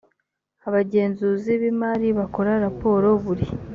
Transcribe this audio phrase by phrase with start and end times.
[0.67, 3.45] abagenzuzi b imari bakora raporo buri